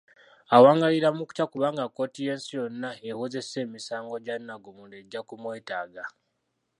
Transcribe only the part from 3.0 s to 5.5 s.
ewozesa emisango gya Nnagomola ejja ku